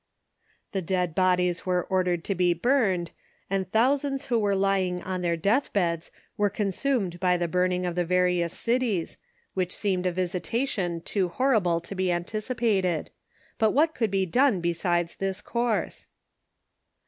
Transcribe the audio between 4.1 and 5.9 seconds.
who were lying on their death